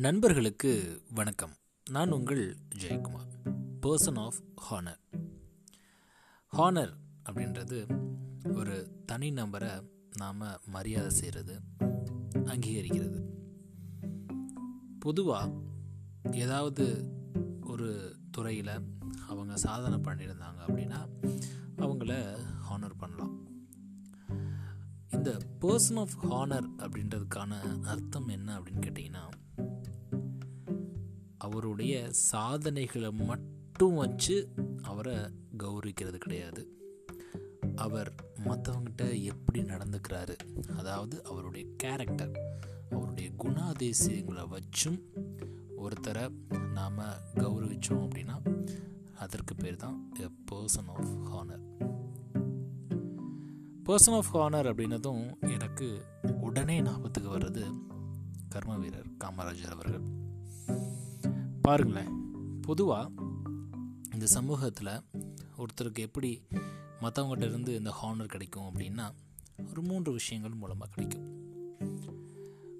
[0.00, 1.54] நண்பர்களுக்கு வணக்கம்.
[1.90, 4.38] நான் உங்கள் Jayakumar person of
[4.70, 5.00] honour
[6.56, 6.92] honour
[7.30, 7.78] அப்படின்றது
[8.54, 9.70] ஒரு தனி நபரை
[10.16, 11.60] நாம் மரியாதை செய்கிறது
[12.32, 13.20] அங்கீகரிக்கிறது.
[14.98, 15.52] பொதுவாக
[16.32, 17.12] ஏதாவது
[17.60, 18.80] ஒரு துறையில்
[19.28, 21.08] அவங்க சாதனை பண்ணியிருந்தாங்க அப்படின்னா
[21.76, 22.38] அவங்கள
[22.70, 23.48] ஹானர் பண்ணலாம்.
[25.10, 29.28] இந்த பர்சன் ஆஃப் ஹானர் அப்படின்றதுக்கான அர்த்தம் என்ன அப்படின்னு கேட்டிங்கன்னா
[31.60, 34.48] அவருடைய சாதனைகளை மட்டும் வச்சு
[34.82, 35.16] அவரை
[35.58, 36.78] கௌரவிக்கிறது கிடையாது.
[37.76, 38.14] அவர்
[38.44, 40.36] மற்றவங்கிட்ட எப்படி நடந்துக்கிறாரு
[40.76, 42.30] அதாவது அவருடைய கேரக்டர்
[42.90, 45.00] அவருடைய குணாதிசயங்களை வச்சும்
[45.78, 46.32] ஒருத்தரை
[46.72, 46.98] நாம்
[47.34, 48.64] கௌரவித்தோம் அப்படின்னா
[49.14, 51.62] அதற்கு பேர் தான் a person of honour
[53.84, 56.04] person of honour அப்படின்னதும் எனக்கு
[56.40, 57.80] உடனே ஞாபகத்துக்கு வர்றது
[58.48, 60.28] கர்ம வீரர் காமராஜர் அவர்கள்.
[61.70, 62.60] பாருங்களேன்.
[62.60, 63.10] பொதுவாக
[64.12, 65.00] இந்த சமூகத்தில்
[65.58, 66.42] ஒருத்தருக்கு எப்படி
[67.00, 69.14] மற்றவங்ககிட்ட இருந்து இந்த ஹானர் கிடைக்கும் அப்படின்னா
[69.70, 71.26] ஒரு மூன்று விஷயங்கள் மூலமாக கிடைக்கும்.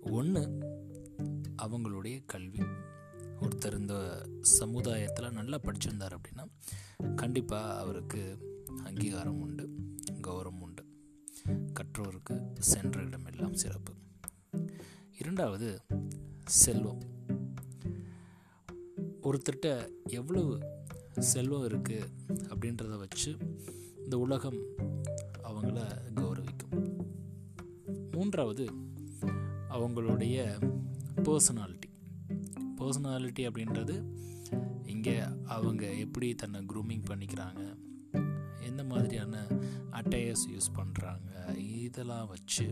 [0.00, 0.40] ஒன்று
[1.62, 2.58] அவங்களுடைய கல்வி.
[3.40, 6.48] ஒருத்தர் இந்த சமுதாயத்தில் நல்லா படிச்சிருந்தார் அப்படின்னா
[7.14, 8.38] கண்டிப்பாக அவருக்கு
[8.84, 9.70] அங்கீகாரம் உண்டு
[10.26, 10.84] கௌரவம் உண்டு.
[11.48, 13.94] கற்றோருக்கு சென்ற இடமெல்லாம் சிறப்பு.
[15.18, 15.80] இரண்டாவது
[16.44, 17.15] செல்வம்.
[19.26, 20.60] ஒருத்தர்கிட்ட எவ்வளவு
[21.18, 22.08] செல்வம் இருக்குது
[22.48, 23.36] அப்படின்றத வச்சு
[23.98, 24.58] இந்த உலகம்
[25.42, 25.78] அவங்கள
[26.14, 27.00] கௌரவிக்கும்.
[28.10, 28.64] மூன்றாவது
[29.70, 30.36] அவங்களுடைய
[31.22, 31.90] பர்சனாலிட்டி
[32.76, 33.96] பர்சனாலிட்டி அப்படின்றது
[34.86, 37.78] இங்கே அவங்க எப்படி தன்னை க்ரூமிங் பண்ணிக்கிறாங்க
[38.60, 39.46] எந்த மாதிரியான
[39.90, 42.66] அட்டையர்ஸ் யூஸ் பண்ணுறாங்க இதெல்லாம் வச்சு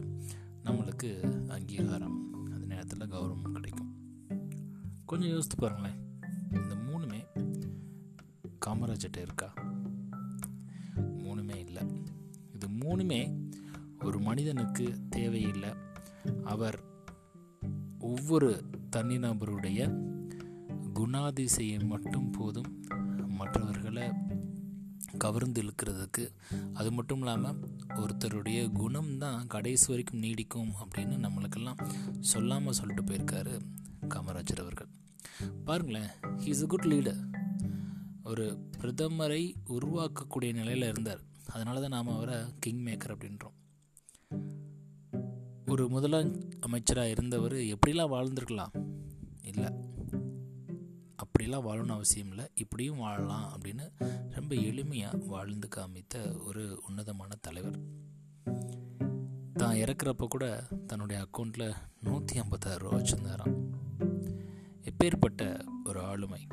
[0.65, 1.11] நம்மளுக்கு
[1.49, 2.19] அங்கீகாரம்.
[2.53, 3.93] அந்த நேரத்தில் கௌரவம் கிடைக்கும்.
[5.05, 6.04] கொஞ்சம் யோசித்து பாருங்களேன்.
[8.67, 9.53] காமராஜர்கிட்ட இருக்கா?
[10.97, 11.83] மூணுமே இல்லை.
[12.55, 13.51] இது மூணுமே
[14.05, 15.71] ஒரு மனிதனுக்கு தேவையில்லை.
[16.45, 16.83] அவர்
[17.99, 18.65] ஒவ்வொரு
[18.97, 20.11] தனிநபருடைய
[20.95, 22.85] குணாதிசயம் மட்டும் போதும்.
[23.29, 24.09] மற்றவர்களை
[25.19, 26.31] கவர்ந்து இழுக்கிறதுக்கு
[26.75, 31.79] அது மட்டும் இல்லாமல் ஒருத்தருடைய குணம் தான் கடைசி வரைக்கும் நீடிக்கும் அப்படின்னு நம்மளுக்கெல்லாம்
[32.21, 33.61] சொல்லாமல் சொல்லிட்டு போயிருக்காரு
[34.09, 34.87] காமராஜர் அவர்கள்.
[35.65, 37.34] பாருங்களேன் ஹீஸ் அ குட் லீடர்
[38.25, 41.21] ஒரு பிரதமரை உருவாக்கக்கூடிய நிலையில் இருந்தார்.
[41.47, 43.55] அதனால தான் நாம் அவரை கிங் மேக்கர் அப்படின்றோம்.
[45.67, 46.31] ஒரு முதல
[46.61, 48.87] அமைச்சராக இருந்தவர் எப்படிலாம் வாழ்ந்திருக்கலாம்?
[49.43, 49.65] இல்லை.
[51.17, 52.45] அப்படிலாம் வாழணும்னு அவசியம் இல்லை.
[52.55, 53.91] இப்படியும் வாழலாம் அப்படின்னு
[54.31, 57.79] ரொம்ப எளிமையாக வாழ்ந்து காமித்த ஒரு உன்னதமான தலைவர்.
[59.53, 63.71] தான் இறக்குறப்ப கூட தன்னுடைய அக்கௌண்ட்டில் நூற்றி ஐம்பத்தாறு ரூபா வச்சுருந்தாராம்.
[64.83, 66.47] எப்பேற்பட்ட ஒரு ஆளுமை.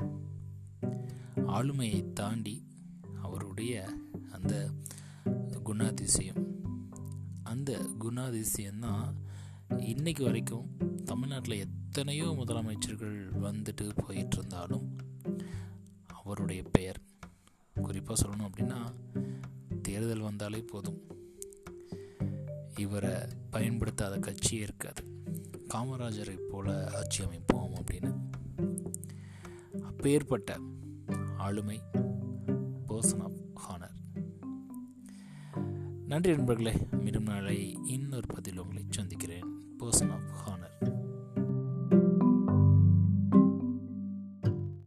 [1.48, 2.68] ஆளுமையை தாண்டி
[3.22, 3.94] அவருடைய
[4.32, 4.70] அந்த
[5.66, 6.46] குணாதிசயம்.
[7.44, 9.14] அந்த குணாதிசயம்தான்
[9.78, 14.96] இன்னைக்கு வரைக்கும் தமிழ்நாட்டில் எத்தனையோ முதலமைச்சர்கள் வந்துட்டு போயிட்டு இருந்தாலும்
[16.08, 17.00] அவருடைய பெயர்
[17.82, 18.94] குறிப்பாக சொல்லணும் அப்படின்னா
[19.82, 21.02] தேர்தல் வந்தாலே போதும்.
[22.78, 23.14] இவரை
[23.50, 25.04] பயன்படுத்தாத கட்சியே இருக்காது.
[25.68, 28.30] காமராஜரை போல ஆட்சி அமைப்போம் அப்படின்னு
[29.82, 30.60] அப்பேற்பட்ட
[31.42, 31.82] ஆளுமை.
[32.88, 33.98] பர்சன் ஆஃப் ஹானர்
[36.06, 39.46] நன்றி நண்பர்களே மீண்டும் நாளை இன்னொரு பதில் உங்களை சந்திக்கிறேன்.
[39.80, 40.51] Person of honour